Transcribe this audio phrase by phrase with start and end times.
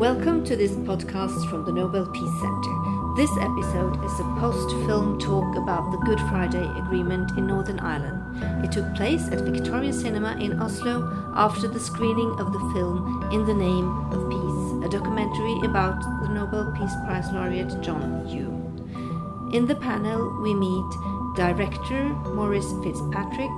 [0.00, 2.74] Welcome to this podcast from the Nobel Peace Center.
[3.16, 8.64] This episode is a post film talk about the Good Friday Agreement in Northern Ireland.
[8.64, 13.44] It took place at Victoria Cinema in Oslo after the screening of the film In
[13.44, 19.50] the Name of Peace, a documentary about the Nobel Peace Prize laureate John Hume.
[19.52, 20.90] In the panel, we meet
[21.36, 23.52] director Maurice Fitzpatrick,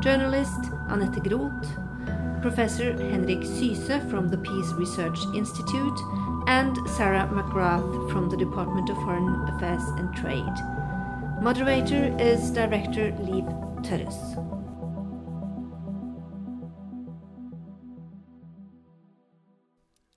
[0.00, 1.68] journalist Annette Groth,
[2.42, 5.98] Professor Henrik Syse from the Peace Research Institute,
[6.48, 10.56] and Sarah McGrath from the Department of Foreign Affairs and Trade.
[11.40, 13.44] Moderator is Director Liv
[13.86, 14.18] Tørres.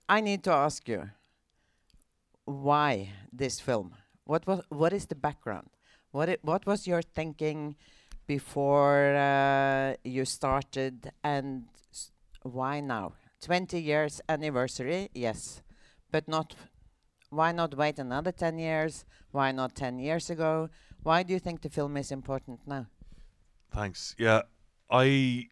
[0.08, 1.10] I need to ask you
[2.44, 3.94] why this film?
[4.24, 5.70] What was what is the background?
[6.10, 7.76] What it, what was your thinking
[8.26, 11.68] before uh, you started and
[12.52, 13.14] why now?
[13.42, 15.62] 20 years anniversary, yes,
[16.10, 16.54] but not.
[17.30, 19.04] Why not wait another 10 years?
[19.30, 20.70] Why not 10 years ago?
[21.02, 22.86] Why do you think the film is important now?
[23.70, 24.14] Thanks.
[24.18, 24.42] Yeah,
[24.90, 25.48] I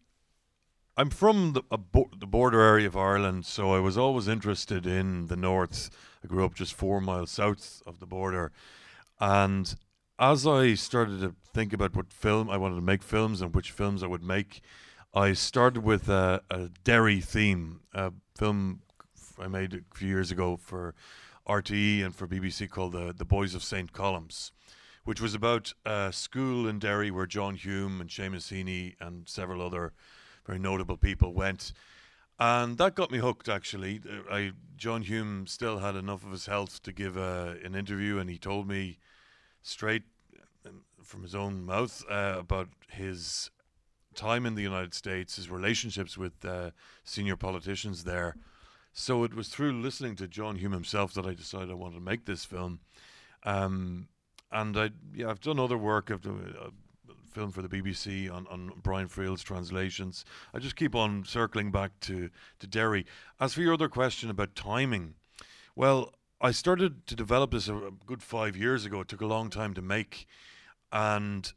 [0.96, 5.26] I'm from the bo the border area of Ireland, so I was always interested in
[5.26, 5.90] the north.
[6.22, 8.52] I grew up just four miles south of the border,
[9.20, 9.74] and
[10.18, 13.72] as I started to think about what film I wanted to make films and which
[13.72, 14.60] films I would make,
[15.16, 18.80] I started with a, a Derry theme, a film
[19.38, 20.96] I made a few years ago for
[21.46, 24.50] RTE and for BBC called the the Boys of St Columb's,
[25.04, 29.62] which was about a school in Derry where John Hume and Seamus Heaney and several
[29.62, 29.92] other
[30.46, 31.72] very notable people went.
[32.40, 33.48] And that got me hooked.
[33.48, 37.76] Actually, uh, I John Hume still had enough of his health to give a, an
[37.76, 38.98] interview, and he told me
[39.62, 40.02] straight
[40.66, 43.50] um, from his own mouth uh, about his
[44.14, 46.70] time in the United States, his relationships with uh,
[47.04, 48.36] senior politicians there.
[48.92, 52.00] So it was through listening to John Hume himself that I decided I wanted to
[52.00, 52.80] make this film.
[53.42, 54.08] Um,
[54.52, 56.10] and I, yeah, I've done other work.
[56.10, 56.70] I've done a
[57.34, 60.24] film for the BBC on, on Brian Friel's translations.
[60.54, 62.30] I just keep on circling back to,
[62.60, 63.04] to Derry.
[63.40, 65.14] As for your other question about timing,
[65.74, 69.00] well, I started to develop this a, a good five years ago.
[69.00, 70.26] It took a long time to make.
[70.92, 71.52] And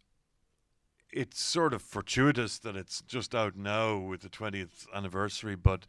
[1.17, 5.87] it's sort of fortuitous that it's just out now with the 20th anniversary, but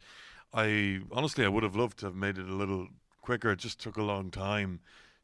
[0.51, 2.87] I honestly I would have loved to have made it a little
[3.21, 3.51] quicker.
[3.51, 4.79] It just took a long time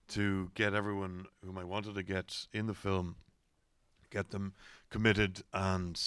[0.09, 3.16] to get everyone whom I wanted to get in the film,
[4.11, 4.53] get them
[4.91, 5.99] committed, and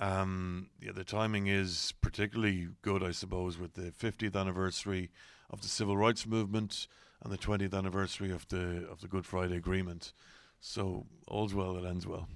[0.00, 5.10] um, yeah, the timing is particularly good, I suppose, with the 50th anniversary
[5.50, 6.88] of the civil rights movement
[7.22, 10.12] and the 20th anniversary of the of the Good Friday Agreement.
[10.60, 12.26] So all's well that ends well.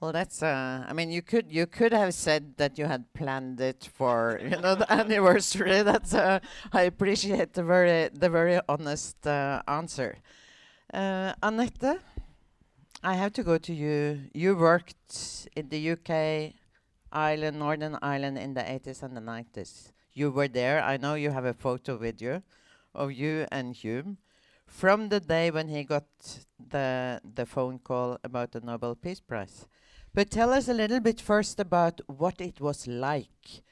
[0.00, 0.42] Well, that's.
[0.42, 4.38] Uh, I mean, you could you could have said that you had planned it for
[4.40, 5.82] you know the anniversary.
[5.82, 6.14] That's.
[6.14, 6.38] Uh,
[6.72, 10.18] I appreciate the very the very honest uh, answer.
[10.94, 11.98] Uh, Annette,
[13.02, 14.20] I have to go to you.
[14.32, 16.54] You worked in the UK,
[17.12, 19.92] Ireland, Northern Ireland in the 80s and the 90s.
[20.14, 20.82] You were there.
[20.82, 22.42] I know you have a photo with you,
[22.94, 24.18] of you and Hume,
[24.66, 26.06] from the day when he got
[26.70, 29.66] the the phone call about the Nobel Peace Prize.
[30.18, 33.62] But tell us a little bit first about what it was like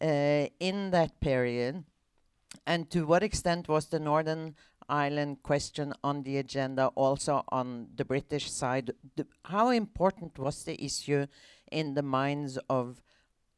[0.00, 1.84] uh, in that period,
[2.66, 4.56] and to what extent was the Northern
[4.88, 8.90] Ireland question on the agenda also on the British side?
[9.14, 11.28] The how important was the issue
[11.70, 13.00] in the minds of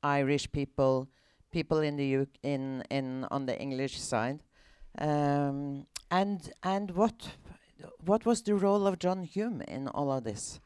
[0.03, 1.09] Irish people,
[1.51, 4.43] people in the U in in on the English side,
[4.99, 7.31] um, and and what
[8.05, 10.61] what was the role of John Hume in all of this?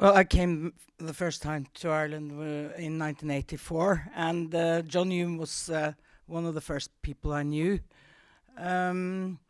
[0.00, 5.38] Well, I came the first time to Ireland uh, in 1984, and uh, John Hume
[5.38, 5.94] was uh,
[6.26, 7.80] one of the first people I knew.
[8.56, 9.40] Um,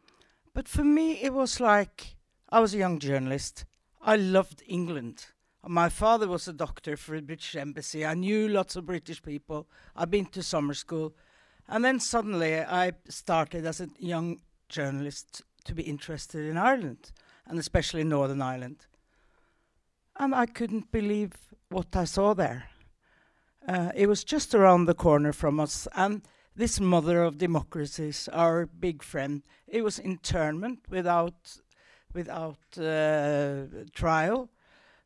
[0.55, 2.17] but for me, it was like
[2.49, 3.67] I was a young journalist.
[4.01, 5.27] I loved England.
[5.67, 8.07] My father was a doctor for the British Embassy.
[8.07, 9.69] I knew lots of British people.
[9.95, 11.15] I'd been to summer school.
[11.69, 14.41] And then suddenly I started as a young
[14.71, 17.13] journalist to be interested in Ireland,
[17.47, 18.87] and especially Northern Ireland
[20.19, 21.33] and I couldn't believe
[21.69, 22.71] what I saw there.
[23.67, 26.23] Uh, it was just around the corner from us, and
[26.57, 31.61] this mother of democracies, our big friend, it was internment without
[32.15, 34.49] without uh, trial.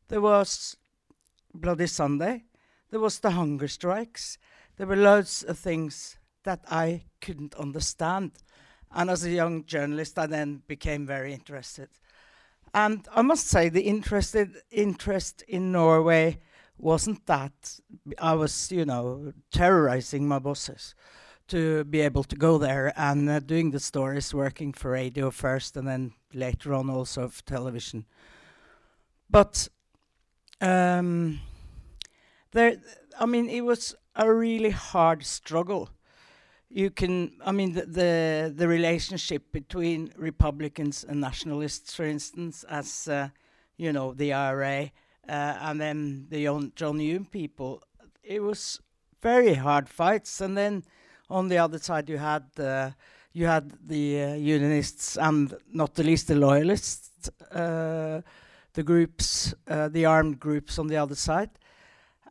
[0.07, 0.77] There was
[1.53, 2.45] Bloody Sunday.
[2.89, 4.37] There was the hunger strikes.
[4.77, 8.31] There were loads of things that I couldn't understand.
[8.91, 11.89] And as a young journalist, I then became very interested.
[12.73, 16.39] And I must say, the interest in Norway
[16.77, 17.79] wasn't that
[18.17, 20.95] I was, you know, terrorizing my bosses.
[21.47, 25.77] to be able to go there and uh, doing the stories, working for radio first,
[25.77, 28.05] and then later on also for television.
[29.29, 29.67] But
[30.61, 31.41] um,
[32.51, 32.77] there,
[33.19, 35.89] I mean, it was a really hard struggle.
[36.75, 43.07] You can, I mean, the, the, the relationship between Republicans and nationalists, for instance, as
[43.07, 43.29] uh,
[43.77, 44.91] you know, the IRA,
[45.29, 45.31] uh,
[45.61, 47.83] and then the John Hume people.
[48.23, 48.81] It was
[49.21, 50.83] very hard fights, and then
[51.29, 52.89] on the other side you had uh,
[53.33, 58.21] you had the uh, unionists and not the least the loyalists, uh,
[58.73, 61.51] the groups, uh, the armed groups on the other side.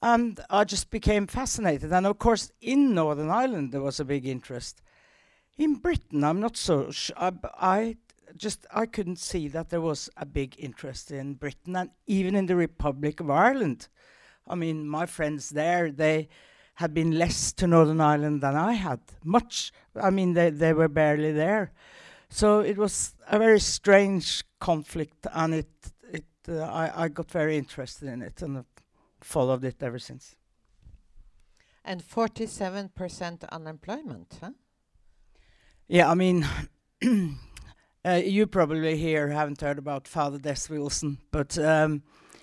[0.02, 1.92] And I just became fascinated.
[1.92, 4.82] And of course, in Northern Ireland, there was a big interest.
[5.56, 6.90] In Britain, I'm not so.
[7.16, 7.96] I, I
[8.36, 12.46] just I couldn't see that there was a big interest in Britain and even in
[12.46, 13.88] the Republic of Ireland.
[14.48, 16.28] I mean, my friends there, they
[16.74, 19.00] had been less to Northern Ireland than I had.
[19.22, 19.72] Much.
[19.94, 21.70] I mean, they, they were barely there.
[22.28, 25.68] So it was a very strange conflict, and it
[26.10, 28.64] it uh, I, I got very interested in it and
[29.24, 30.36] followed it ever since.
[31.84, 34.50] And 47% unemployment, huh?
[35.88, 36.46] Yeah, I mean,
[38.04, 42.02] uh, you probably here haven't heard about Father Des Wilson, but um,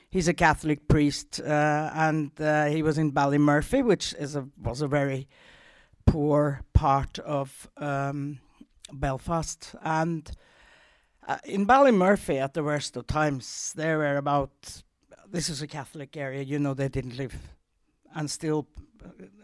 [0.09, 4.81] he's a Catholic priest, uh, and uh, he was in Ballymurphy, which is a was
[4.81, 5.27] a very
[6.05, 8.39] poor part of um,
[8.91, 10.29] Belfast, and
[11.27, 14.83] uh, in Ballymurphy, at the worst of times, there were about
[15.31, 16.43] this is a Catholic area.
[16.43, 17.35] You know, they didn't live,
[18.15, 18.67] and still,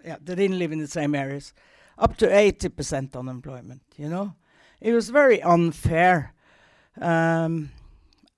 [0.04, 1.54] yeah, they didn't live in the same areas.
[1.98, 3.82] Up to eighty percent unemployment.
[3.96, 4.36] You know,
[4.82, 6.34] it was very unfair.
[7.00, 7.72] Um,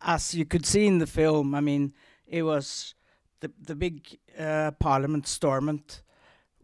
[0.01, 1.93] as you could see in the film, I mean,
[2.27, 2.95] it was
[3.39, 6.03] the the big uh, parliament stormont.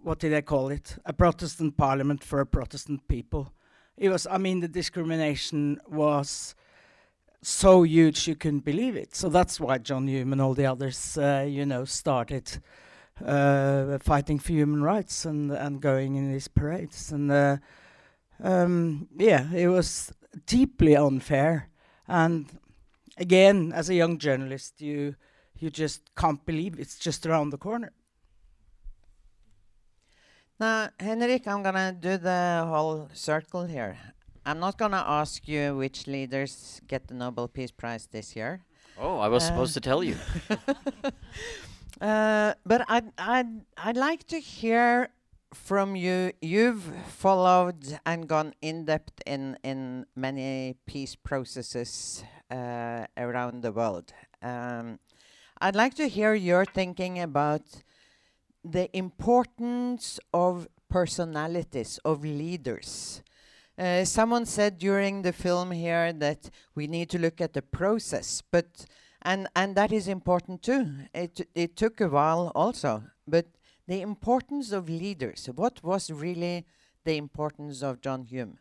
[0.03, 0.97] What did they call it?
[1.05, 3.53] A Protestant parliament for a Protestant people.
[3.97, 4.27] It was.
[4.27, 6.55] I mean, the discrimination was
[7.43, 9.15] so huge you couldn't believe it.
[9.15, 12.59] So that's why John Hume and all the others, uh, you know, started
[13.23, 17.11] uh, fighting for human rights and and going in these parades.
[17.11, 17.57] And uh,
[18.41, 20.11] um, yeah, it was
[20.45, 21.69] deeply unfair.
[22.07, 22.47] And
[23.17, 25.15] again, as a young journalist, you
[25.57, 27.91] you just can't believe it's just around the corner.
[30.59, 33.97] Now, Henrik, I'm to do the whole circle here.
[34.45, 38.61] I'm not going to ask you which leaders get the Nobel Peace Prize this year.
[38.99, 40.17] Oh, I was uh, supposed to tell you.
[42.01, 45.09] uh, but I'd, I'd, I'd like to hear
[45.53, 46.33] from you.
[46.41, 54.13] You've followed and gone in depth in, in many peace processes uh, around the world.
[54.41, 54.99] Um,
[55.61, 57.61] I'd like to hear your thinking about
[58.65, 63.21] the importance of personalities, of leaders.
[63.77, 68.43] Uh, someone said during the film here that we need to look at the process,
[68.51, 68.85] but
[69.23, 71.07] and and that is important too.
[71.13, 73.47] It it took a while also, but
[73.87, 75.49] the importance of leaders.
[75.55, 76.65] What was really
[77.03, 78.59] the importance of John Hume?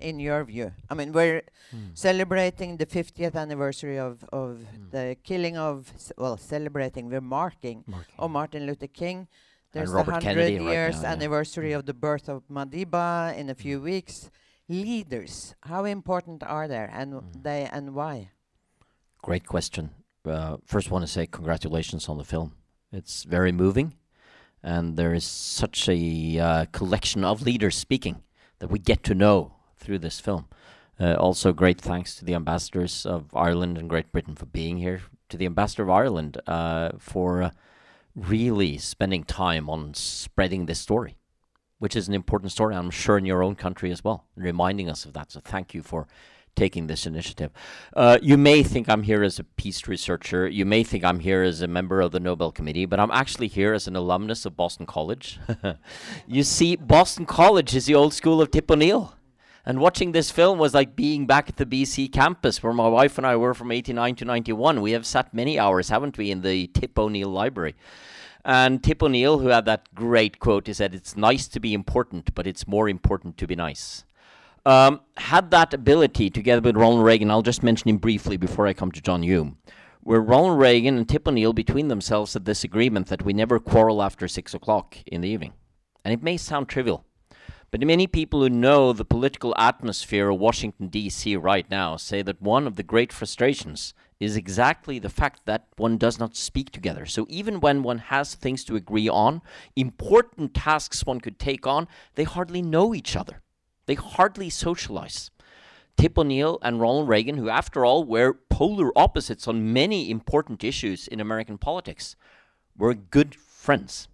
[0.00, 0.72] in your view?
[0.88, 1.42] I mean, we're
[1.74, 1.90] mm.
[1.94, 4.90] celebrating the 50th anniversary of, of mm.
[4.90, 8.14] the killing of, well, celebrating, we're marking, marking.
[8.18, 9.28] of Martin Luther King.
[9.72, 11.76] There's the 100 Kennedy years right now, anniversary yeah.
[11.78, 13.84] of the birth of Madiba in a few hmm.
[13.84, 14.30] weeks.
[14.68, 17.42] Leaders, how important are they and mm.
[17.42, 18.30] they and why?
[19.22, 19.90] Great question.
[20.26, 22.52] Uh, first, want to say congratulations on the film.
[22.92, 23.94] It's very moving,
[24.62, 28.22] and there is such a uh, collection of leaders speaking
[28.58, 30.46] that we get to know through this film.
[31.00, 35.02] Uh, also, great thanks to the ambassadors of Ireland and Great Britain for being here.
[35.28, 37.50] To the ambassador of Ireland uh, for uh,
[38.16, 41.17] really spending time on spreading this story,
[41.78, 42.74] which is an important story.
[42.74, 45.32] I'm sure in your own country as well, reminding us of that.
[45.32, 46.06] So, thank you for
[46.58, 47.52] taking this initiative.
[47.94, 50.48] Uh, you may think I'm here as a peace researcher.
[50.48, 53.46] You may think I'm here as a member of the Nobel Committee, but I'm actually
[53.46, 55.38] here as an alumnus of Boston College.
[56.26, 59.14] you see, Boston College is the old school of Tip O'Neill.
[59.64, 63.18] And watching this film was like being back at the BC campus where my wife
[63.18, 64.80] and I were from 89 to 91.
[64.80, 67.76] We have sat many hours, haven't we, in the Tip O'Neill Library.
[68.48, 72.34] And Tip O'Neill, who had that great quote, he said, It's nice to be important,
[72.34, 74.06] but it's more important to be nice.
[74.64, 77.30] Um, had that ability together with Ronald Reagan.
[77.30, 79.58] I'll just mention him briefly before I come to John Hume.
[80.00, 84.02] Where Ronald Reagan and Tip O'Neill between themselves had this agreement that we never quarrel
[84.02, 85.52] after six o'clock in the evening.
[86.02, 87.04] And it may sound trivial,
[87.70, 91.36] But many people who know the political atmosphere of Washington, D.C.
[91.36, 95.96] right now say that one of the great frustrations is exactly the fact that one
[95.96, 97.06] does not speak together.
[97.06, 99.42] So even when one has things to agree on,
[99.76, 103.42] important tasks one could take on, they hardly know each other.
[103.86, 105.30] They hardly socialize.
[105.96, 111.08] Tip O'Neill and Ronald Reagan, who after all were polar opposites on many important issues
[111.08, 112.16] in American politics,
[112.76, 114.08] were good friends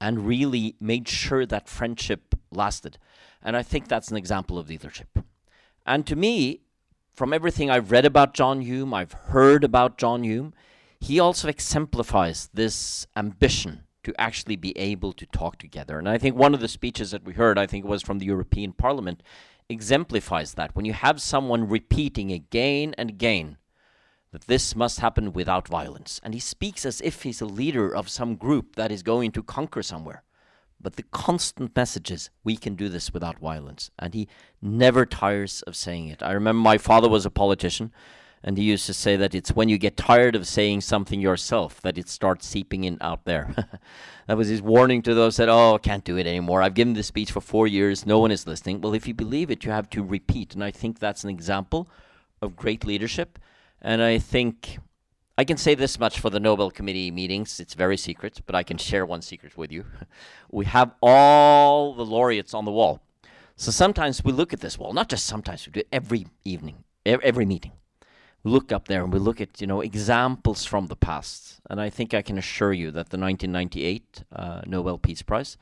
[0.00, 2.98] and really made sure that friendship lasted.
[3.42, 5.18] And I think that's an example of leadership.
[5.86, 6.62] And to me,
[7.16, 10.52] from everything I've read about John Hume, I've heard about John Hume,
[11.00, 15.98] he also exemplifies this ambition to actually be able to talk together.
[15.98, 18.18] And I think one of the speeches that we heard, I think it was from
[18.18, 19.22] the European Parliament,
[19.68, 20.76] exemplifies that.
[20.76, 23.56] When you have someone repeating again and again
[24.32, 26.20] that this must happen without violence.
[26.22, 29.42] And he speaks as if he's a leader of some group that is going to
[29.42, 30.22] conquer somewhere.
[30.86, 33.90] But the constant message is, we can do this without violence.
[33.98, 34.28] And he
[34.62, 36.22] never tires of saying it.
[36.22, 37.92] I remember my father was a politician,
[38.44, 41.80] and he used to say that it's when you get tired of saying something yourself
[41.80, 43.52] that it starts seeping in out there.
[44.28, 46.62] that was his warning to those that, oh, I can't do it anymore.
[46.62, 48.80] I've given this speech for four years, no one is listening.
[48.80, 50.54] Well, if you believe it, you have to repeat.
[50.54, 51.90] And I think that's an example
[52.40, 53.40] of great leadership
[53.82, 54.78] and I think
[55.38, 57.60] I can say this much for the Nobel Committee meetings.
[57.60, 59.84] It's very secret, but I can share one secret with you.
[60.50, 63.02] we have all the laureates on the wall.
[63.54, 66.84] So sometimes we look at this wall, not just sometimes, we do it every evening,
[67.04, 67.72] every meeting.
[68.44, 71.60] We look up there and we look at, you know, examples from the past.
[71.68, 75.58] And I think I can assure you that the 1998 uh, Nobel Peace Prize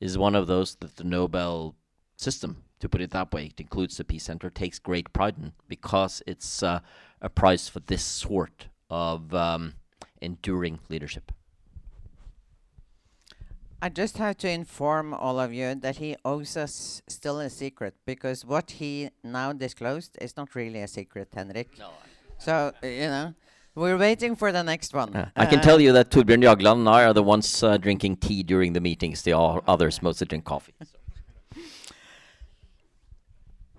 [0.00, 1.76] is one of those that the Nobel
[2.16, 5.52] system, to put it that way, it includes the Peace Center, takes great pride in
[5.68, 6.80] because it's uh,
[7.20, 9.72] a prize for this sort of um,
[10.20, 11.32] enduring leadership.
[13.80, 17.94] I just have to inform all of you that he owes us still a secret
[18.06, 21.76] because what he now disclosed is not really a secret, Henrik.
[21.78, 21.90] No.
[22.38, 23.34] So, you know,
[23.74, 25.16] we're waiting for the next one.
[25.16, 28.18] Uh, I can tell you that Thorbjørn Jagland and I are the ones uh, drinking
[28.18, 29.22] tea during the meetings.
[29.22, 30.74] The others mostly drink coffee.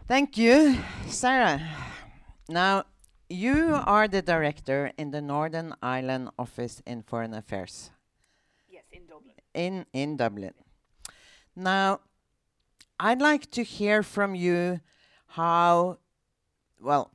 [0.08, 0.77] Thank you,
[1.08, 1.62] Sarah.
[2.50, 2.84] Now,
[3.34, 7.90] you are the director in the Northern Ireland office in Foreign Affairs.
[8.70, 9.34] Yes, in Dublin.
[9.54, 10.54] In in Dublin.
[11.56, 12.02] Now,
[13.00, 14.80] I'd like to hear from you
[15.25, 15.98] how
[16.80, 17.12] well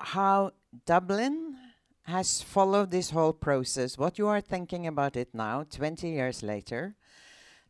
[0.00, 0.52] how
[0.86, 1.56] Dublin
[2.02, 6.96] has followed this whole process, what you are thinking about it now, 20 years later,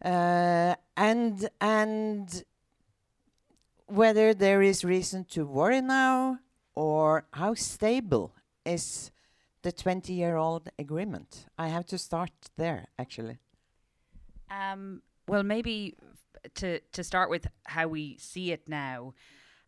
[0.04, 2.44] uh, and and
[3.86, 6.38] whether there is reason to worry now
[6.74, 9.10] or how stable is
[9.62, 11.46] the 20 year old agreement?
[11.58, 13.38] I have to start there, actually.
[14.50, 15.96] Um, well, maybe
[16.54, 19.14] to, to start with how we see it now,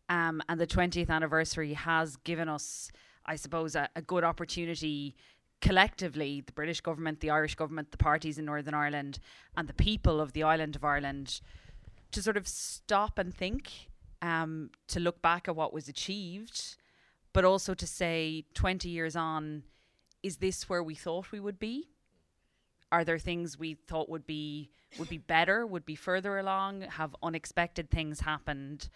[0.09, 2.91] um, and the 20th anniversary has given us,
[3.25, 5.17] I suppose, a, a good opportunity
[5.61, 9.19] collectively the British government, the Irish government, the parties in Northern Ireland,
[9.57, 11.41] and the people of the island of Ireland
[12.13, 13.89] to sort of stop and think,
[14.23, 16.77] um, to look back at what was achieved,
[17.37, 19.63] but also to say 20 years on,
[20.23, 21.91] is this where we thought we would be?
[22.91, 26.81] Are there things we thought would be would be better, would be further along?
[26.81, 28.89] Have unexpected things happened?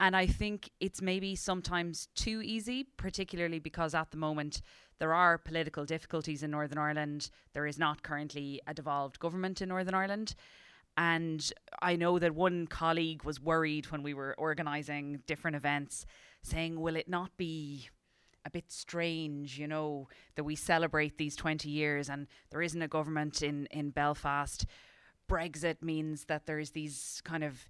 [0.00, 4.62] And I think it's maybe sometimes too easy, particularly because at the moment
[4.98, 7.30] there are political difficulties in Northern Ireland.
[7.52, 10.34] There is not currently a devolved government in Northern Ireland.
[10.96, 16.04] And I know that one colleague was worried when we were organising different events
[16.46, 17.88] saying, will it not be
[18.44, 22.88] a bit strange, you know, that we celebrate these 20 years and there isn't a
[22.88, 24.66] government in, in Belfast?
[25.28, 27.68] Brexit means that there's these kind of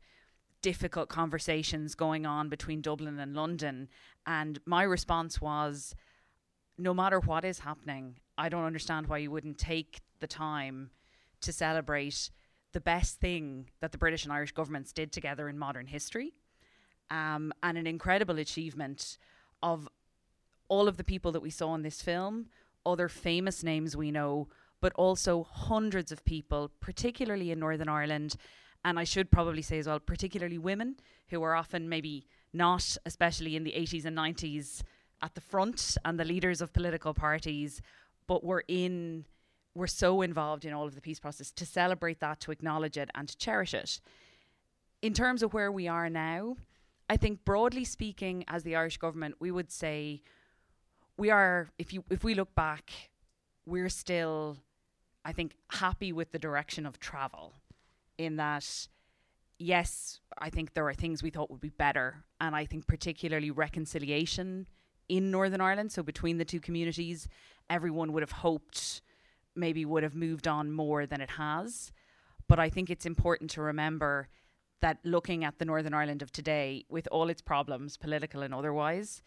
[0.63, 3.89] difficult conversations going on between Dublin and London.
[4.27, 5.95] And my response was
[6.79, 10.91] no matter what is happening, I don't understand why you wouldn't take the time
[11.41, 12.31] to celebrate
[12.73, 16.35] the best thing that the British and Irish governments did together in modern history
[17.11, 19.19] um, and an incredible achievement
[19.63, 19.89] of
[20.69, 22.47] all of the people that we saw in this film,
[22.85, 24.49] other famous names we know,
[24.81, 28.37] but also hundreds of people, particularly in Northern Ireland.
[28.85, 30.97] And I should probably say as well, particularly women
[31.29, 34.83] who are often maybe not, especially in the 80s and 90s,
[35.23, 37.81] at the front and the leaders of political parties,
[38.27, 39.25] but were in
[39.75, 43.11] were so involved in all of the peace process to celebrate that, to acknowledge it,
[43.15, 44.01] and to cherish it.
[45.03, 46.57] In terms of where we are now,
[47.09, 50.23] I think broadly speaking, as the Irish government, we would say
[51.17, 52.91] we are if you if we look back,
[53.65, 54.59] we're still,
[55.25, 57.55] I think, happy with the direction of travel,
[58.19, 58.89] in that
[59.59, 62.25] yes, I think there are things we thought would be better.
[62.41, 64.67] And I think, particularly, reconciliation
[65.09, 67.29] in Northern Ireland, so between the two communities,
[67.71, 69.01] everyone would have hoped
[69.55, 71.93] maybe would have moved on more than it has.
[72.49, 74.29] But I think it's important to remember
[74.81, 79.23] that looking at the Northern Ireland of today, with all its problems, political and otherwise,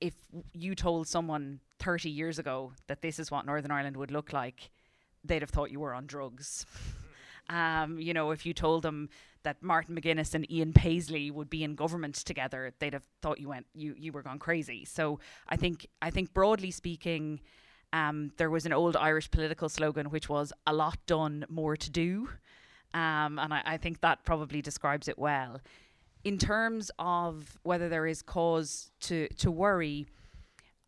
[0.00, 0.14] if
[0.52, 4.70] you told someone 30 years ago that this is what Northern Ireland would look like,
[5.24, 6.66] they'd have thought you were on drugs.
[7.48, 9.08] um, you know, if you told them
[9.42, 13.48] that Martin McGuinness and Ian Paisley would be in government together, they'd have thought you
[13.48, 14.84] went you you were gone crazy.
[14.84, 17.40] So I think I think broadly speaking,
[17.92, 21.90] um, there was an old Irish political slogan which was "a lot done, more to
[21.90, 22.28] do,"
[22.94, 25.60] um, and I, I think that probably describes it well.
[26.24, 30.06] In terms of whether there is cause to to worry,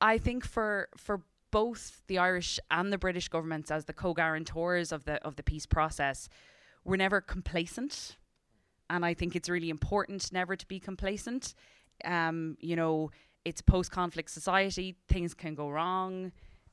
[0.00, 5.04] I think for for both the Irish and the British governments as the co-guarantors of
[5.04, 6.28] the of the peace process,
[6.84, 8.16] we're never complacent,
[8.90, 11.54] and I think it's really important never to be complacent.
[12.04, 13.10] Um, you know,
[13.44, 16.32] it's post-conflict society; things can go wrong.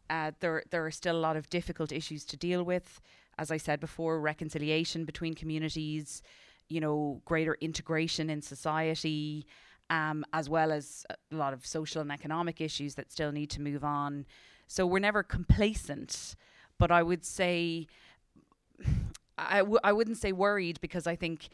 [0.09, 3.01] Uh, there there are still a lot of difficult issues to deal with.
[3.37, 6.21] As I said before, reconciliation between communities,
[6.69, 9.45] you know, greater integration in society.
[9.91, 13.61] Um, as well as a lot of social and economic issues that still need to
[13.61, 14.25] move on.
[14.65, 16.35] So we're never complacent,
[16.79, 17.85] but I would say
[19.37, 21.49] I w- I wouldn't say worried because I think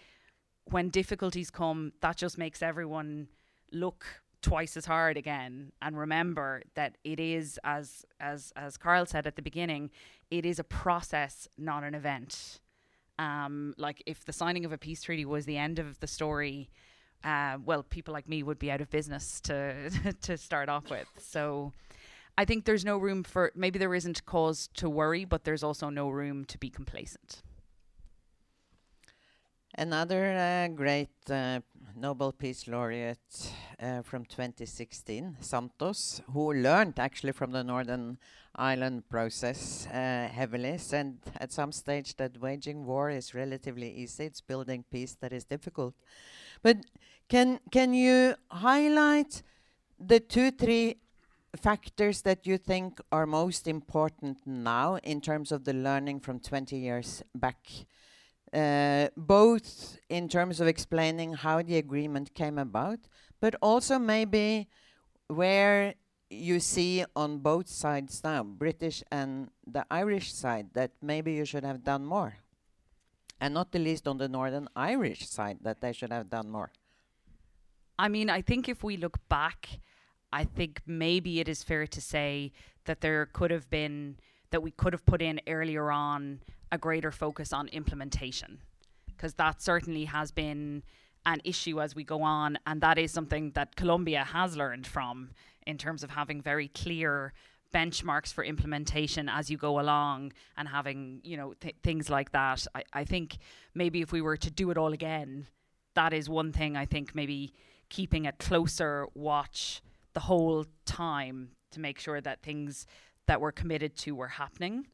[0.65, 3.27] when difficulties come, that just makes everyone
[3.71, 4.05] look
[4.41, 5.71] twice as hard again.
[5.81, 9.91] And remember that it is as as as Carl said at the beginning
[10.29, 12.59] it is a process not an event.
[13.19, 16.69] Um like if the signing of a peace treaty was the end of the story
[17.23, 19.89] uh, well people like me would be out of business to
[20.21, 21.07] to start off with.
[21.19, 21.73] So
[22.37, 25.89] I think there's no room for maybe there isn't cause to worry, but there's also
[25.89, 27.43] no room to be complacent.
[29.77, 31.59] Another uh, great uh,
[31.95, 38.17] Nobel Peace Laureate uh, from 2016, Santos, who learned actually from the Northern
[38.55, 44.25] Ireland process uh, heavily, said at some stage that waging war is relatively easy.
[44.25, 45.93] It's building peace that is difficult.
[46.61, 46.77] But
[47.29, 49.41] can can you highlight
[49.99, 50.97] the two, three
[51.55, 56.77] factors that you think are most important now in terms of the learning from 20
[56.77, 57.67] years back?
[58.53, 62.99] Uh, both in terms of explaining how the agreement came about,
[63.39, 64.67] but also maybe
[65.27, 65.93] where
[66.29, 71.63] you see on both sides now, British and the Irish side, that maybe you should
[71.63, 72.35] have done more.
[73.39, 76.71] And not the least on the Northern Irish side, that they should have done more.
[77.97, 79.79] I mean, I think if we look back,
[80.33, 82.51] I think maybe it is fair to say
[82.85, 84.17] that there could have been
[84.51, 88.59] that we could have put in earlier on a greater focus on implementation
[89.07, 90.83] because that certainly has been
[91.25, 95.29] an issue as we go on and that is something that Colombia has learned from
[95.67, 97.33] in terms of having very clear
[97.73, 102.65] benchmarks for implementation as you go along and having you know th- things like that.
[102.75, 103.37] I, I think
[103.73, 105.47] maybe if we were to do it all again
[105.93, 107.53] that is one thing I think maybe
[107.89, 109.81] keeping a closer watch
[110.13, 112.85] the whole time to make sure that things
[113.31, 114.87] that we're committed to were happening.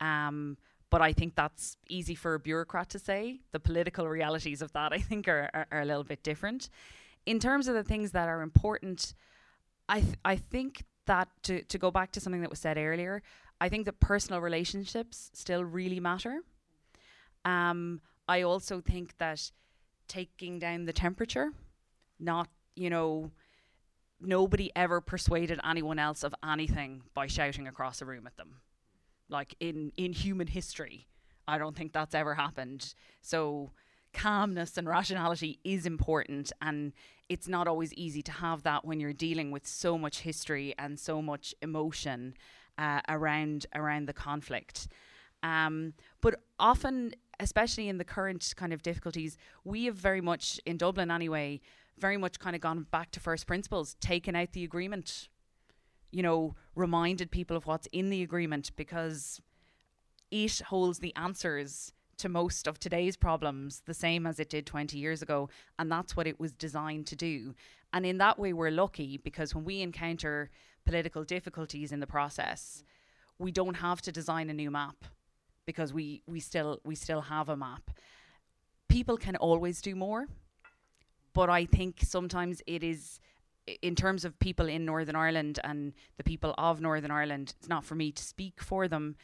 [0.00, 0.56] Um,
[0.90, 3.40] but I think that's easy for a bureaucrat to say.
[3.50, 6.70] The political realities of that, I think, are, are, are a little bit different.
[7.26, 9.14] In terms of the things that are important,
[9.88, 13.22] I th- I think that to, to go back to something that was said earlier,
[13.60, 16.36] I think that personal relationships still really matter.
[17.44, 19.50] Um, I also think that
[20.06, 21.48] taking down the temperature,
[22.20, 23.32] not, you know,
[24.26, 28.60] nobody ever persuaded anyone else of anything by shouting across a room at them.
[29.28, 31.08] Like in in human history,
[31.48, 32.94] I don't think that's ever happened.
[33.22, 33.72] So
[34.12, 36.92] calmness and rationality is important and
[37.28, 40.98] it's not always easy to have that when you're dealing with so much history and
[40.98, 42.34] so much emotion
[42.78, 44.88] uh, around around the conflict.
[45.42, 50.76] Um, but often, especially in the current kind of difficulties, we have very much in
[50.76, 51.60] Dublin anyway
[51.98, 55.28] very much kind of gone back to first principles, taken out the agreement,
[56.10, 59.40] you know, reminded people of what's in the agreement because
[60.30, 64.96] it holds the answers to most of today's problems the same as it did 20
[64.98, 65.48] years ago.
[65.78, 67.54] And that's what it was designed to do.
[67.92, 70.50] And in that way, we're lucky because when we encounter
[70.84, 72.84] political difficulties in the process,
[73.38, 75.04] we don't have to design a new map
[75.66, 77.90] because we, we still we still have a map.
[78.88, 80.28] People can always do more
[81.34, 83.20] but I think sometimes it is
[83.82, 87.84] in terms of people in Northern Ireland and the people of Northern Ireland, it's not
[87.84, 89.16] for me to speak for them,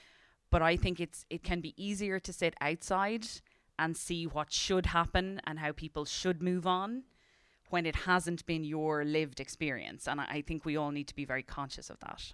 [0.50, 3.26] but I think it's it can be easier to sit outside
[3.78, 7.04] and see what should happen and how people should move on
[7.70, 10.08] when it hasn't been your lived experience.
[10.08, 12.32] And I, I think we all need to be very conscious of that.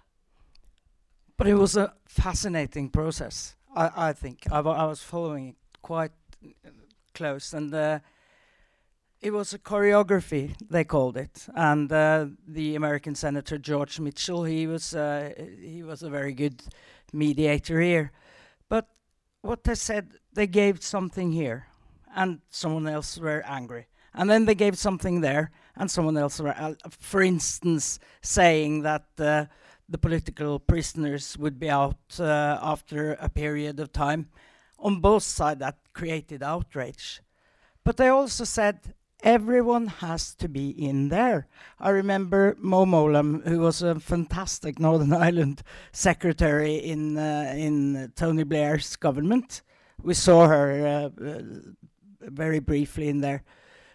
[1.37, 3.55] But it was a fascinating process.
[3.75, 6.11] I, I think I, I was following it quite
[7.13, 7.99] close, and uh,
[9.27, 11.47] it was a choreography they called it.
[11.53, 16.63] And uh, the American Senator George Mitchell, he was uh, he was a very good
[17.11, 18.11] mediator here.
[18.69, 18.87] But
[19.41, 21.67] what they said, they gave something here,
[22.15, 26.55] and someone else were angry, and then they gave something there, and someone else were,
[26.57, 29.45] uh, for instance, saying that uh,
[29.89, 34.29] the political prisoners would be out uh, after a period of time.
[34.79, 37.21] On both sides, that created outrage.
[37.83, 41.47] But they also said everyone has to be in there.
[41.79, 48.43] I remember Mo Mowlam, who was a fantastic Northern Ireland secretary in uh, in Tony
[48.43, 49.61] Blair's government.
[50.01, 51.41] We saw her uh, uh,
[52.21, 53.43] very briefly in there,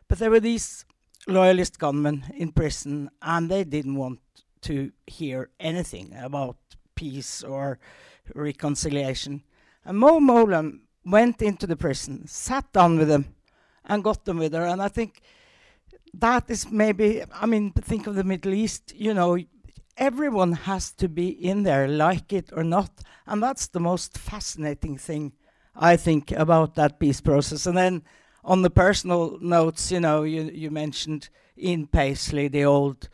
[0.08, 0.84] but there were these
[1.26, 4.20] loyalist gunmen in prison, and they didn't want
[4.62, 6.56] to hear anything about
[6.94, 7.78] peace or
[8.34, 9.42] reconciliation.
[9.84, 13.34] And Mo Mowlam went into the prison, sat down with them,
[13.84, 14.66] and got them with her.
[14.66, 15.20] And I think
[16.14, 19.38] that is maybe, I mean, think of the Middle East, you know,
[19.96, 22.90] everyone has to be in there, like it or not.
[23.26, 25.32] And that's the most fascinating thing,
[25.76, 27.66] I think, about that peace process.
[27.66, 28.02] And then
[28.44, 33.08] on the personal notes, you know, you, you mentioned Ian Paisley, the old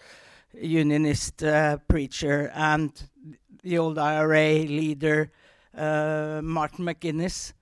[0.55, 2.91] unionist uh, preacher, and
[3.63, 5.31] the old IRA leader,
[5.77, 7.53] uh, Martin McGuinness.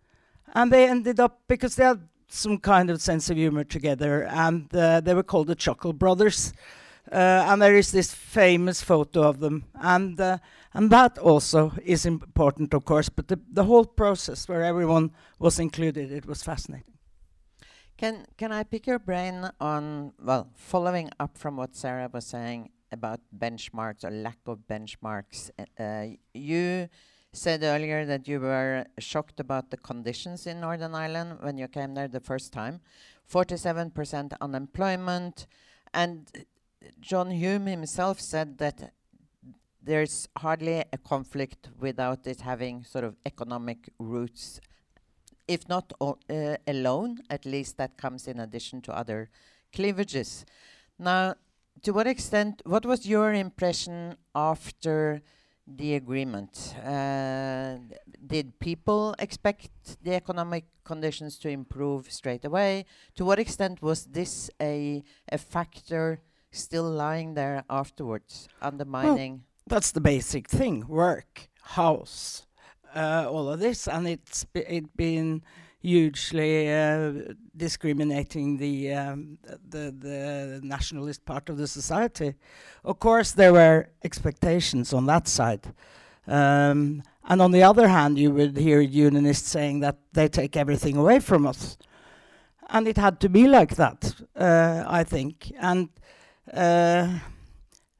[0.54, 4.74] And they ended up, because they had some kind of sense of humor together, and
[4.74, 6.52] uh, they were called the Chuckle Brothers.
[7.10, 10.38] Uh, and there is this famous photo of them, and uh,
[10.74, 13.08] and that also is important, of course.
[13.08, 16.94] But the the whole process where everyone was included, it was fascinating.
[17.96, 22.70] Can can I pick your brain on well, following up from what Sarah was saying
[22.90, 25.50] about benchmarks or lack of benchmarks?
[25.78, 26.88] Uh, you
[27.36, 31.94] said earlier that you were shocked about the conditions in Northern Ireland when you came
[31.94, 32.80] there the first time.
[33.30, 35.46] 47% unemployment.
[35.92, 36.28] And
[37.00, 38.92] John Hume himself said that
[39.82, 44.60] there's hardly a conflict without it having sort of economic roots.
[45.46, 49.30] If not uh, alone, at least that comes in addition to other
[49.72, 50.44] cleavages.
[50.98, 51.36] Now,
[51.82, 55.22] to what extent, what was your impression after
[55.66, 56.74] the agreement.
[56.84, 57.76] Uh,
[58.24, 59.70] did people expect
[60.02, 62.84] the economic conditions to improve straight away?
[63.16, 69.32] To what extent was this a, a factor still lying there afterwards, undermining?
[69.32, 72.46] Well, that's the basic thing work, house,
[72.94, 73.88] uh, all of this.
[73.88, 75.42] And it's it been
[75.86, 77.12] hugely uh,
[77.56, 82.34] discriminating the, um, the the nationalist part of the society.
[82.84, 85.64] Of course, there were expectations on that side,
[86.26, 90.96] um, and on the other hand, you would hear unionists saying that they take everything
[90.96, 91.78] away from us,
[92.68, 95.88] and it had to be like that, uh, I think, and.
[96.52, 97.18] Uh,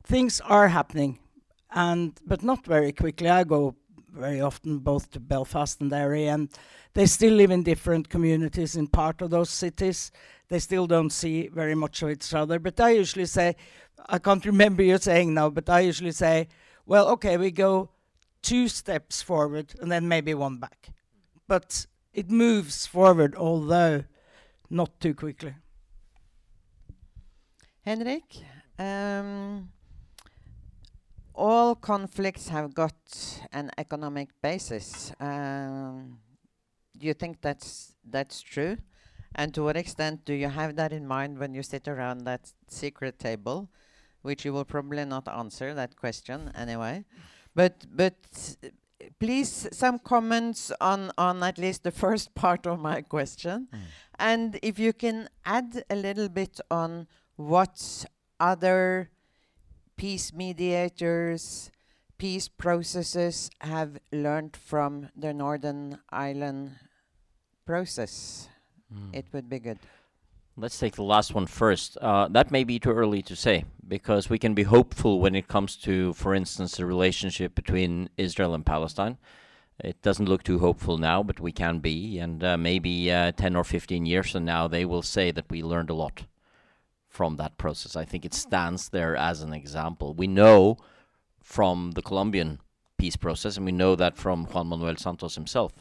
[0.06, 1.18] things are happening,
[1.70, 3.28] and but not very quickly.
[3.28, 3.74] I go
[4.16, 6.48] very often both to Belfast and Derry, and
[6.94, 10.10] they still live in different communities in part of those cities.
[10.48, 12.58] They still don't see very much of each other.
[12.58, 13.56] But I usually say,
[14.06, 16.48] I can't remember you saying now, but I usually say,
[16.86, 17.90] well, okay, we go
[18.42, 20.90] two steps forward and then maybe one back.
[21.48, 24.04] But it moves forward, although
[24.70, 25.54] not too quickly.
[27.84, 28.24] Henrik,
[28.78, 29.68] um,
[31.36, 32.94] all conflicts have got
[33.52, 35.12] an economic basis.
[35.20, 36.18] Um,
[36.98, 38.78] do you think that's that's true?
[39.34, 42.52] And to what extent do you have that in mind when you sit around that
[42.68, 43.68] secret table,
[44.22, 47.04] which you will probably not answer that question anyway?
[47.54, 48.14] But but
[49.20, 53.78] please some comments on on at least the first part of my question, mm.
[54.18, 58.06] and if you can add a little bit on what
[58.40, 59.10] other
[59.96, 61.70] peace mediators,
[62.18, 66.72] peace processes have learned from the Northern Ireland
[67.64, 68.48] process?
[68.92, 69.14] Mm.
[69.14, 69.78] It would be good.
[70.58, 71.98] Let's take the last one first.
[71.98, 75.48] Uh, that may be too early to say because we can be hopeful when it
[75.48, 79.18] comes to, for instance, the relationship between Israel and Palestine.
[79.84, 82.18] It doesn't look too hopeful now, but we can be.
[82.18, 85.62] And uh, maybe uh, 10 or 15 years from now, they will say that we
[85.62, 86.24] learned a lot
[87.16, 87.96] from that process.
[87.96, 88.44] I think it oh.
[88.46, 90.08] stands there as an example.
[90.12, 90.76] We know
[91.40, 92.60] from the Colombian
[92.98, 95.72] peace process, and we know that from Juan Manuel Santos himself,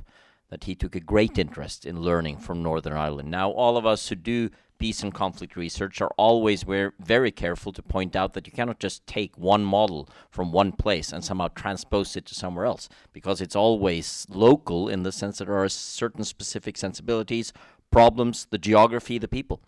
[0.49, 3.29] that he took a great interest in learning from Northern Ireland.
[3.29, 6.63] Now, all of us who do peace and conflict research are always
[6.99, 11.11] very careful to point out that you cannot just take one model from one place
[11.11, 15.45] and somehow transpose it to somewhere else, because it's always local in the sense that
[15.45, 17.51] there are certain specific sensibilities,
[17.91, 19.59] problems, the geography, the people.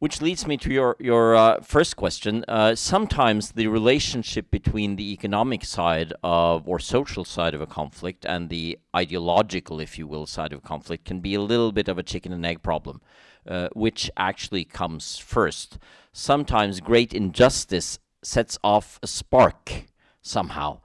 [0.00, 2.44] Which leads me to your your uh, first question.
[2.46, 8.24] Uh, sometimes the relationship between the economic side of or social side of a conflict
[8.24, 11.88] and the ideological, if you will, side of a conflict can be a little bit
[11.88, 13.00] of a chicken and egg problem.
[13.48, 15.78] Uh, which actually comes first.
[16.12, 19.84] Sometimes great injustice sets off a spark
[20.20, 20.80] somehow,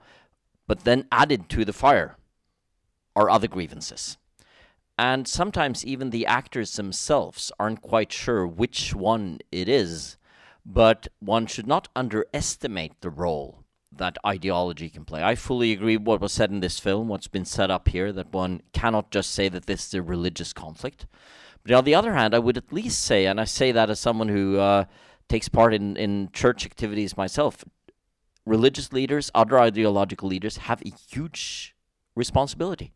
[0.65, 2.15] but then added to the fire
[3.17, 4.17] are other grievances.
[4.97, 10.17] And sometimes even the actors themselves aren't quite sure which one it is,
[10.65, 15.23] but one should not underestimate the role that ideology can play.
[15.23, 18.11] I fully agree with what was said in this film, what's been set up here,
[18.11, 21.07] that one cannot just say that this is a religious conflict.
[21.63, 23.99] But on the other hand, I would at least say, and I say that as
[23.99, 24.85] someone who uh,
[25.27, 27.63] takes part in, in church activities myself,
[28.45, 31.75] religious leaders, other ideological leaders have a huge
[32.15, 32.93] responsibility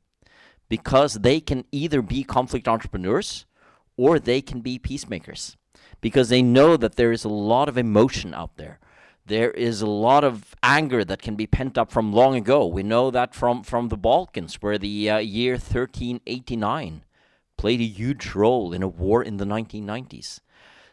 [0.70, 3.46] because they can either be conflict entrepreneurs
[3.96, 5.58] or they can be peacemakers
[6.02, 8.80] because they know that there is a lot of emotion out there.
[9.26, 12.66] There is a lot of anger that can be pent up from long ago.
[12.66, 17.04] We know that from, from the Balkans, where the uh, year 1389
[17.58, 20.40] played a huge role in a war in the 1990s.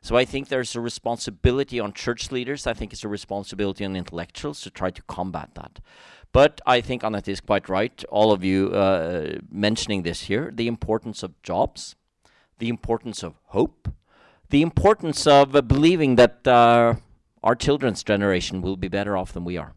[0.00, 2.66] So I think there's a responsibility on church leaders.
[2.66, 5.80] I think it's a responsibility on intellectuals to try to combat that.
[6.34, 10.66] But I think Annette is quite right, all of you uh, mentioning this here, the
[10.66, 11.94] importance of jobs,
[12.58, 13.88] the importance of hope,
[14.50, 16.94] the importance of uh, believing that uh,
[17.44, 19.74] our children's generation will be better off than we are.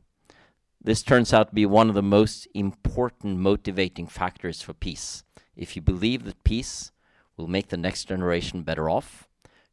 [0.83, 5.23] This turns out to be one of the most important motivating factors for peace.
[5.55, 6.91] If you believe that peace
[7.35, 9.27] will make the next generation better off,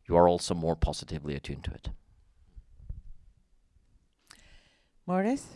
[0.07, 1.89] you are also more positively attuned to it.
[5.07, 5.47] Maurice?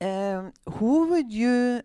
[0.00, 1.82] Um, who would you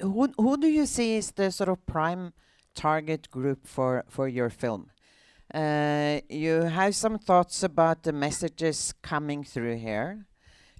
[0.00, 2.32] who who do you see is the sort of prime
[2.74, 4.90] target group for for your film?
[5.52, 10.26] Uh, you have some thoughts about the messages coming through here.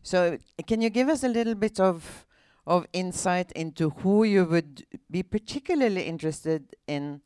[0.02, 2.26] So can you give us a little bit of
[2.68, 7.22] of insight into who you would be particularly interested in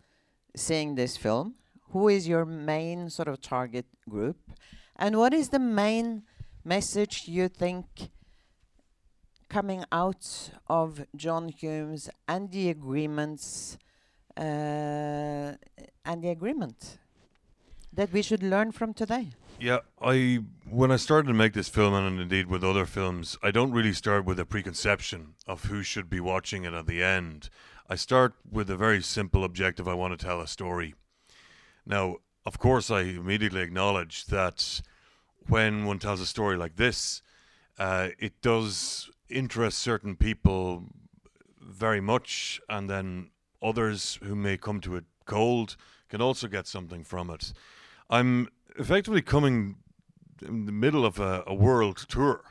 [0.55, 1.57] seeing this film.
[1.91, 4.37] Who is your main sort of target group?
[4.95, 6.23] And what is the main
[6.65, 7.87] message you think
[9.53, 13.77] coming out of John Hume's and the agreements
[14.37, 15.53] uh,
[16.05, 16.99] and the agreement
[17.93, 19.29] that we should learn from today?
[19.61, 23.51] Yeah, I when I started to make this film, and indeed with other films, I
[23.51, 27.51] don't really start with a preconception of who should be watching it at the end.
[27.88, 30.95] I start with a very simple objective: I want to tell a story.
[31.85, 34.81] Now, of course, I immediately acknowledge that
[35.49, 37.23] when one tells a story like this,
[37.79, 40.85] uh, it does interest certain people
[41.61, 43.31] very much, and then
[43.62, 45.77] others who may come to it cold
[46.09, 47.53] can also get something from it.
[48.11, 49.77] I'm effectively coming
[50.47, 52.42] in the middle of a, a world tour.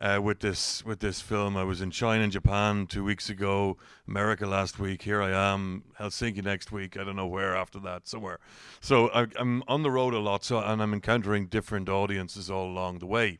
[0.00, 1.56] Uh, with this with this film.
[1.56, 3.76] I was in China and Japan two weeks ago,
[4.08, 5.02] America last week.
[5.02, 6.96] Here I am, Helsinki next week.
[6.96, 8.40] I don't know where after that, somewhere.
[8.80, 12.66] So I, am on the road a lot, so and I'm encountering different audiences all
[12.66, 13.38] along the way.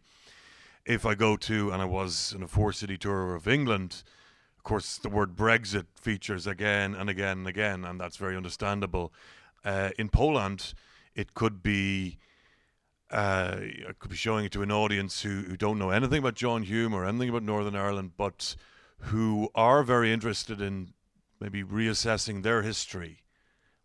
[0.84, 4.02] If I go to, and I was in a four-city tour of England,
[4.56, 9.12] of course the word Brexit features again and again and again, and that's very understandable.
[9.64, 10.74] Uh, in Poland
[11.14, 12.18] it could be
[13.10, 16.34] uh, I could be showing it to an audience who, who don't know anything about
[16.34, 18.56] John Hume or anything about Northern Ireland, but
[18.98, 20.94] who are very interested in
[21.38, 23.18] maybe reassessing their history.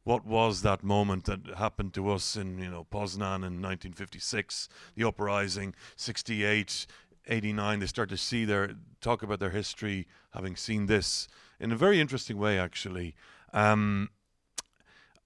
[0.08, 5.04] What was that moment that happened to us in you know Poznan in 1956, the
[5.06, 6.88] uprising, 68,
[7.28, 7.80] 89?
[7.80, 8.70] They start to see their
[9.02, 11.28] talk about their history, having seen this
[11.60, 13.16] in a very interesting way, actually.
[13.52, 14.12] Um,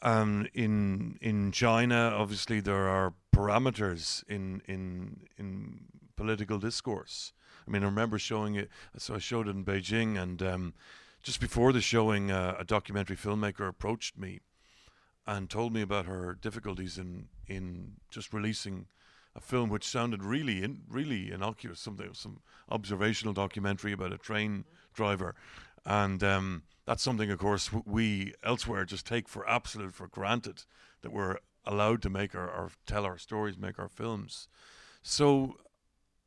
[0.02, 5.82] um, in in China, obviously there are parameters in in in
[6.16, 7.34] political discourse.
[7.68, 8.70] I mean, I remember showing it.
[8.98, 10.74] So I showed it in Beijing, and um,
[11.22, 14.40] just before the showing, uh, a documentary filmmaker approached me
[15.26, 18.88] and told me about her difficulties in in just releasing
[19.36, 24.66] a film which sounded really in, really innocuous, something some observational documentary about a train
[24.94, 25.36] driver,
[25.86, 30.64] and um, that's something, of course, we elsewhere just take for absolute for granted
[31.02, 34.48] that we're allowed to make our, our tell our stories, make our films.
[35.04, 35.58] So,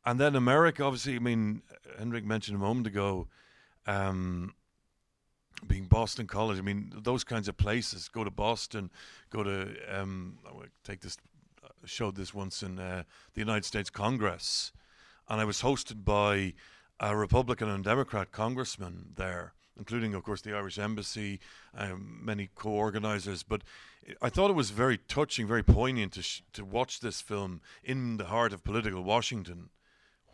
[0.04, 1.62] and then America, obviously, I mean,
[1.98, 3.28] Hendrik mentioned a moment ago,
[3.86, 4.54] Um,
[5.66, 8.08] being Boston College, I mean, those kinds of places.
[8.08, 8.90] Go to Boston,
[9.30, 11.16] go to um, I will take this.
[11.62, 13.02] uh, Showed this once in uh,
[13.34, 14.72] the United States Congress,
[15.28, 16.54] and I was hosted by
[17.00, 21.40] a Republican and Democrat congressman there, including, of course, the Irish Embassy,
[21.76, 23.42] um, many co-organizers.
[23.42, 23.62] But
[24.22, 28.16] I thought it was very touching, very poignant to sh- to watch this film in
[28.16, 29.70] the heart of political Washington,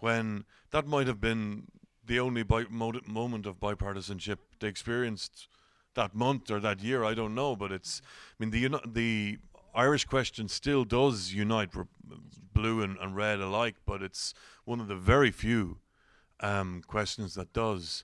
[0.00, 1.66] when that might have been
[2.10, 5.46] the only bi- mo- moment of bipartisanship they experienced
[5.94, 7.04] that month or that year.
[7.04, 8.02] I don't know, but it's.
[8.04, 9.38] I mean, the the
[9.76, 11.84] Irish question still does unite re-
[12.52, 15.78] blue and, and red alike, but it's one of the very few
[16.40, 18.02] um, questions that does.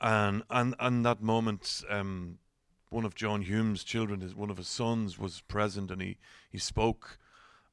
[0.00, 2.38] And and and that moment, um,
[2.88, 6.16] one of John Hume's children, his one of his sons, was present, and he
[6.48, 7.18] he spoke,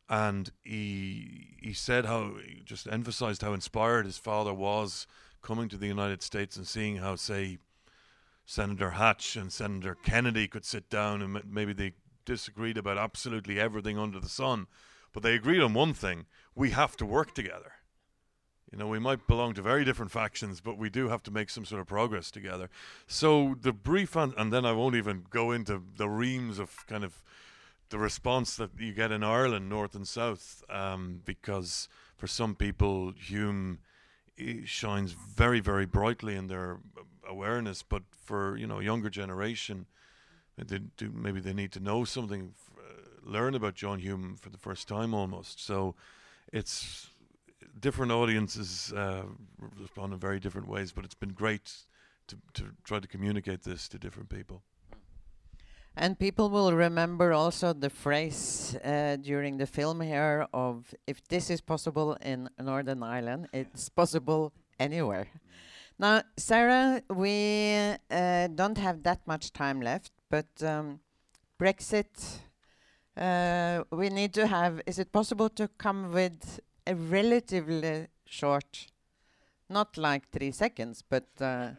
[0.10, 5.08] and he he said how he just emphasized how inspired his father was
[5.42, 7.58] coming to the United States and seeing how say
[8.46, 11.94] Senator Hatch and Senator Kennedy could sit down and maybe they
[12.26, 14.68] disagreed about absolutely everything under the sun,
[15.14, 16.26] but they agreed on one thing:
[16.56, 17.74] we have to work together.
[18.72, 21.50] You know, we might belong to very different factions, but we do have to make
[21.50, 22.70] some sort of progress together.
[23.06, 27.04] So the brief, and, and then I won't even go into the reams of kind
[27.04, 27.22] of
[27.90, 33.12] the response that you get in Ireland, North and South, um, because for some people,
[33.18, 33.80] Hume
[34.66, 36.80] shines very, very brightly in their
[37.28, 39.86] awareness, but for you know younger generation,
[40.58, 44.58] they do maybe they need to know something, uh, learn about John Hume for the
[44.58, 45.64] first time almost.
[45.66, 45.96] So
[46.52, 47.10] it's
[47.80, 49.24] different audiences uh,
[49.80, 51.72] respond in very different ways, but it's been great
[52.28, 54.62] to, to try to communicate this to different people.
[55.96, 61.50] And people will remember also the phrase uh, during the film here of if this
[61.50, 65.28] is possible in Northern Ireland, it's possible anywhere.
[66.00, 71.02] Now, Sarah, we uh, don't have that much time left, but um,
[71.60, 72.40] Brexit,
[73.18, 78.88] uh, we need to have, is it possible to come with a relatively short,
[79.70, 81.72] not like three seconds, but uh,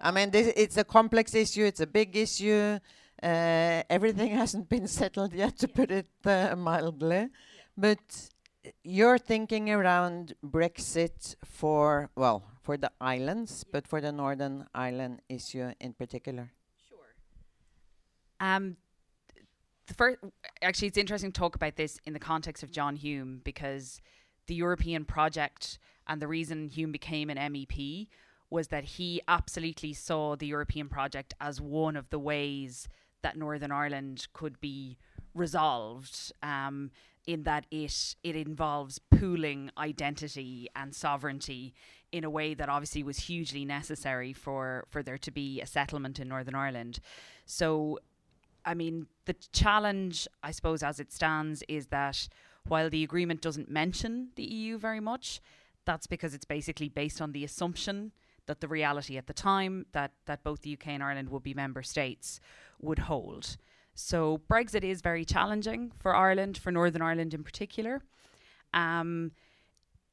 [0.00, 2.78] I mean, this, it's a complex issue, it's a big issue.
[3.22, 7.28] Uh, everything hasn't been settled yet, to put it uh, mildly.
[7.76, 8.30] But
[8.64, 15.22] uh, you're thinking around Brexit for, well, for the islands, but for the Northern Ireland
[15.28, 16.52] issue in particular.
[16.88, 17.14] Sure.
[18.40, 18.76] Um,
[19.86, 20.18] the first,
[20.62, 24.00] actually, it's interesting to talk about this in the context of John Hume because
[24.46, 28.08] the European project and the reason Hume became an MEP
[28.50, 32.88] was that he absolutely saw the European project as one of the ways
[33.22, 34.98] that Northern Ireland could be
[35.34, 36.32] resolved.
[36.42, 36.90] Um,
[37.26, 41.74] in that it it involves pooling identity and sovereignty
[42.12, 46.20] in a way that obviously was hugely necessary for for there to be a settlement
[46.20, 47.00] in Northern Ireland.
[47.44, 47.98] So
[48.64, 52.28] I mean, the challenge, I suppose, as it stands, is that
[52.66, 55.40] while the agreement doesn't mention the EU very much,
[55.84, 58.10] that's because it's basically based on the assumption
[58.46, 61.54] that the reality at the time that, that both the UK and Ireland would be
[61.54, 62.40] member states
[62.80, 63.56] would hold.
[63.94, 68.02] So Brexit is very challenging for Ireland, for Northern Ireland in particular.
[68.74, 69.32] Um,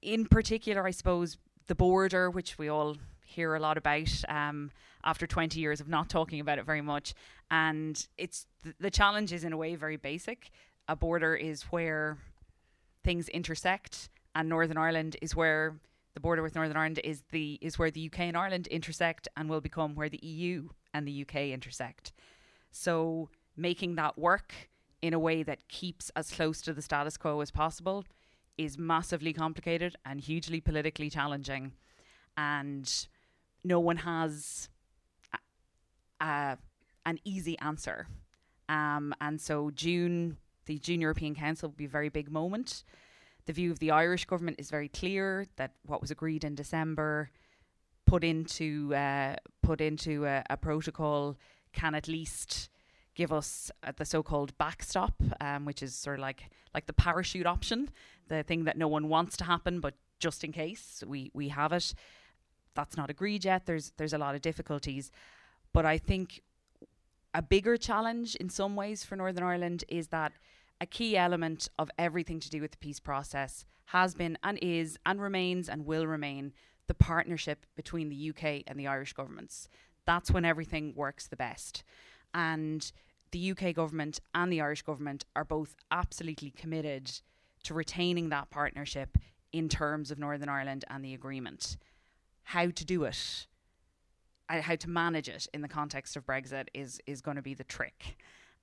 [0.02, 4.72] in particular, I suppose the border, which we all hear a lot about um,
[5.04, 7.14] after 20 years of not talking about it very much.
[7.52, 10.50] And it's th- the challenge is in a way very basic.
[10.88, 12.18] A border is where
[13.04, 15.80] things intersect, and Northern Ireland is where
[16.14, 19.50] the border with Northern Ireland is the is where the UK and Ireland intersect and
[19.50, 22.14] will become where the EU and the UK intersect.
[22.74, 24.54] So making that work
[25.02, 28.04] in a way that keeps as close to the status quo as possible
[28.58, 31.74] is massively complicated and hugely politically challenging.
[32.36, 32.92] And
[33.64, 34.70] no one has
[35.34, 36.58] a, a,
[37.06, 38.08] an easy answer.
[38.68, 42.84] Um, and so June, the June European Council will be a very big moment.
[43.46, 47.30] The view of the Irish government is very clear that what was agreed in December
[48.06, 51.38] put into uh, put into a, a protocol
[51.74, 52.70] can at least
[53.16, 57.46] give us uh, the so-called backstop, um, which is sort of like like the parachute
[57.46, 57.90] option,
[58.28, 61.74] the thing that no one wants to happen, but just in case we we have
[61.74, 61.94] it.
[62.76, 63.66] That's not agreed yet.
[63.66, 65.12] There's there's a lot of difficulties,
[65.74, 66.42] but I think
[67.34, 70.34] a bigger challenge in some ways for Northern Ireland is that
[70.80, 74.98] a key element of everything to do with the peace process has been and is
[75.06, 76.54] and remains and will remain
[76.88, 79.68] the partnership between the UK and the Irish governments.
[80.06, 81.84] That's when everything works the best.
[82.34, 82.92] And
[83.32, 87.12] the UK government and the Irish government are both absolutely committed
[87.64, 89.18] to retaining that partnership
[89.52, 91.78] in terms of Northern Ireland and the agreement.
[92.44, 93.48] How to do it
[94.50, 97.54] uh, how to manage it in the context of Brexit is is going to be
[97.54, 98.18] the trick,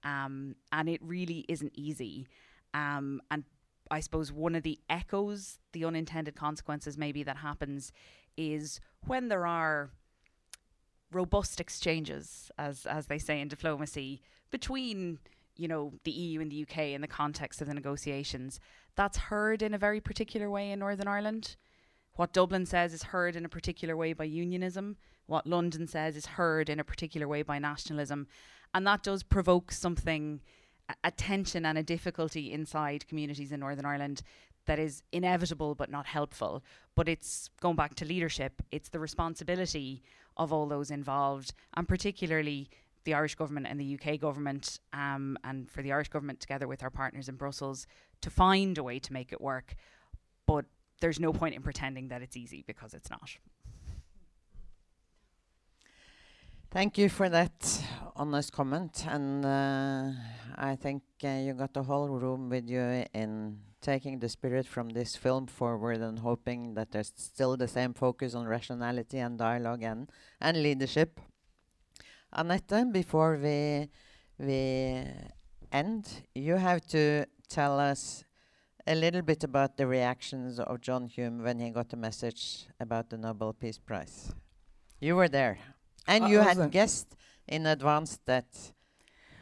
[0.04, 2.26] um, and it really isn't easy.
[2.74, 3.44] Um, and
[3.90, 7.92] I suppose one of the echoes, the unintended consequences, maybe that happens,
[8.36, 9.90] is when there are
[11.12, 15.18] robust exchanges, as as they say in diplomacy, between
[15.56, 18.60] you know the EU and the UK in the context of the negotiations.
[18.96, 21.56] That's heard in a very particular way in Northern Ireland.
[22.14, 24.96] What Dublin says is heard in a particular way by unionism.
[25.26, 28.26] What London says is heard in a particular way by nationalism,
[28.74, 30.40] and that does provoke something,
[31.04, 34.22] a, tension and a difficulty inside communities in Northern Ireland
[34.66, 36.64] that is inevitable but not helpful.
[36.94, 38.60] But it's going back to leadership.
[38.70, 40.02] It's the responsibility
[40.36, 42.70] of all those involved, and particularly
[43.04, 46.82] the Irish government and the UK government, um, and for the Irish government together with
[46.82, 47.86] our partners in Brussels
[48.20, 49.74] to find a way to make it work.
[50.46, 50.66] But
[51.00, 53.30] there's no point in pretending that it's easy because it's not.
[56.70, 60.12] Thank you for that honest comment, and uh,
[60.56, 64.90] I think uh, you got the whole room with you in taking the spirit from
[64.90, 69.82] this film forward and hoping that there's still the same focus on rationality and dialogue
[69.82, 70.10] and,
[70.40, 71.20] and leadership.
[72.32, 73.88] Annette, before we
[74.38, 75.04] we
[75.72, 78.24] end, you have to tell us
[78.86, 83.10] a little bit about the reactions of John Hume when he got the message about
[83.10, 84.32] the Nobel Peace Prize.
[85.00, 85.58] You were there,
[86.06, 87.14] and I you had guessed
[87.46, 88.46] in advance that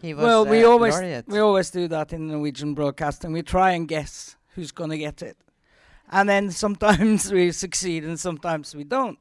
[0.01, 1.26] he was well, we uh, always laureate.
[1.28, 3.32] we always do that in Norwegian broadcasting.
[3.32, 5.36] We try and guess who's going to get it,
[6.11, 9.18] and then sometimes we succeed and sometimes we don't.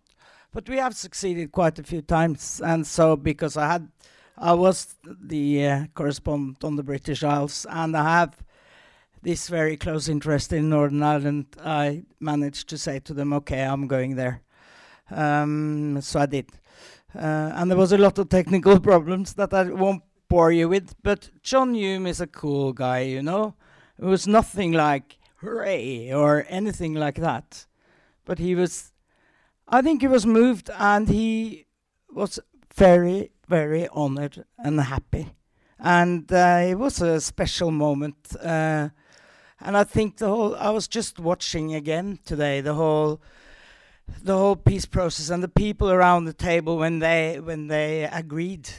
[0.54, 3.90] But we have succeeded quite a few times, and so because I had,
[4.38, 8.38] I was the uh, correspondent on the British Isles, and I have
[9.22, 11.48] this very close interest in Northern Ireland.
[11.64, 14.42] I managed to say to them, "Okay, I'm going there,"
[15.10, 16.50] um, so I did.
[17.16, 20.96] Uh, and there was a lot of technical problems that I won't bore you with.
[21.04, 23.56] But John Hume is a cool guy, you know.
[24.00, 27.66] It was nothing like hooray or anything like that.
[28.26, 28.92] But he was,
[29.68, 31.66] I think he was moved and he
[32.12, 32.40] was
[32.76, 35.34] very, very honored and happy.
[35.80, 38.36] And uh, it was a special moment.
[38.36, 38.90] Uh,
[39.60, 43.22] and I think the whole, I was just watching again today the whole
[44.24, 48.70] the whole peace process and the people around the table when they when they agreed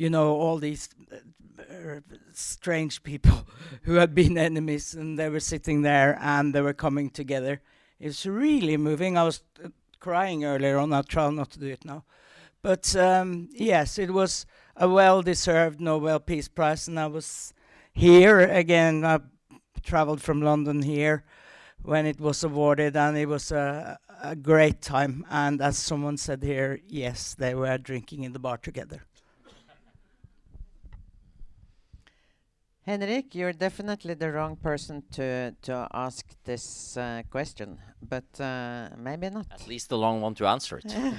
[0.00, 2.00] you know all these uh,
[2.32, 3.46] strange people
[3.82, 7.60] who had been enemies and they were sitting there and they were coming together.
[7.98, 9.18] It's really moving.
[9.18, 10.94] I was uh, crying earlier on.
[10.94, 12.04] I'll try not to do it now.
[12.62, 17.52] But um, yes it was a well deserved nobel peace prize and i was
[17.92, 19.04] here again.
[19.04, 19.20] I
[19.82, 21.24] traveled from london here
[21.82, 25.26] when it was awarded and it was a, a great time.
[25.30, 29.02] And as someone said here yes they were drinking in the bar together
[32.90, 39.30] Henrik, you're definitely the wrong person to to ask this uh, question, but uh, maybe
[39.30, 39.46] not.
[39.52, 40.92] At least the long one to answer it.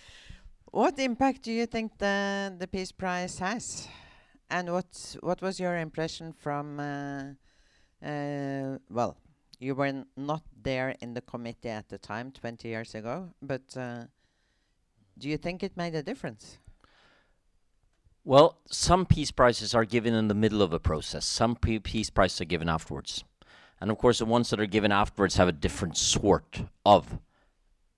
[0.72, 3.88] What impact do you think the the Peace Prize has,
[4.50, 6.80] and what what was your impression from?
[6.80, 7.34] Uh,
[8.02, 9.16] uh, well,
[9.60, 14.06] you were not there in the committee at the time, 20 years ago, but uh,
[15.16, 16.58] do you think it made a difference?
[18.26, 21.26] Well, some peace prizes are given in the middle of a process.
[21.26, 23.22] Some peace prizes are given afterwards.
[23.82, 27.18] And of course, the ones that are given afterwards have a different sort of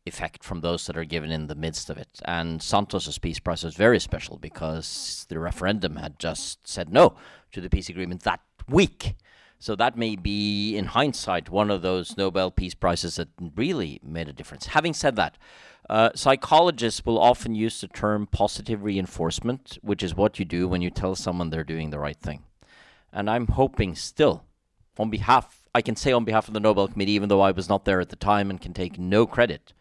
[0.04, 2.08] effect from those that are given in the midst of it.
[2.24, 7.14] And Santos's peace prize was very special because the referendum had just said no
[7.52, 9.14] to the peace agreement that week.
[9.66, 14.28] So that may be, in hindsight, one of those Nobel Peace Prizes that really made
[14.28, 14.66] a difference.
[14.66, 15.36] Having said that,
[15.90, 20.82] uh, psychologists will often use the term positive reinforcement, which is what you do when
[20.82, 22.44] you tell someone they're doing the right thing.
[23.12, 24.44] And I'm hoping still,
[24.98, 27.68] on behalf, I can say on behalf of the Nobel Committee, even though I was
[27.68, 29.72] not there at the time and can take no credit,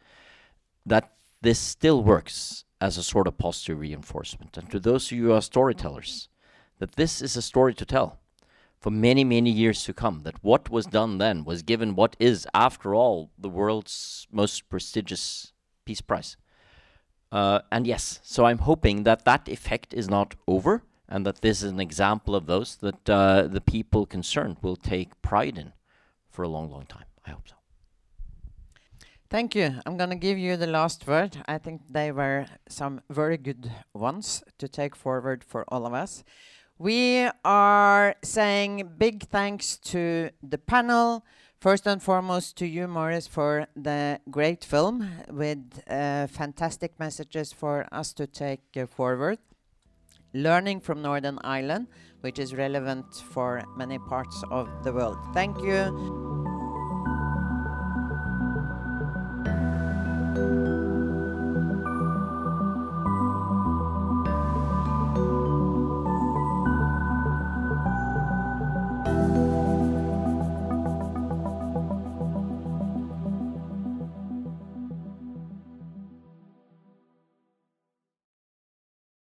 [0.83, 1.11] that
[1.41, 4.57] this still works as a sort of positive reinforcement.
[4.57, 6.27] And to those of you who are storytellers,
[6.79, 8.17] that this is a story to tell
[8.79, 10.21] for many, many years to come.
[10.23, 15.53] That what was done then was given what is, after all, the world's most prestigious
[15.85, 16.37] peace prize.
[17.31, 21.61] Uh, and yes, so I'm hoping that that effect is not over, and that this
[21.61, 25.73] is an example of those that uh, the people concerned will take pride in
[26.29, 27.05] for a long, long time.
[27.25, 27.55] I hope so.
[29.29, 29.81] Thank you.
[29.85, 31.37] I'm going to give you the last word.
[31.47, 36.23] I think they were some very good ones to take forward for all of us.
[36.77, 41.23] We are saying big thanks to the panel
[41.65, 47.87] First and foremost, to you, Maurice, for the great film with uh, fantastic messages for
[47.91, 49.39] us to take uh, forward.
[50.31, 51.87] Learning from Northern Ireland,
[52.21, 55.17] which is relevant for many parts of the world.
[55.33, 56.34] Thank you.